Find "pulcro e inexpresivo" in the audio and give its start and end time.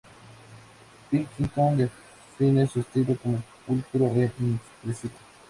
3.67-5.13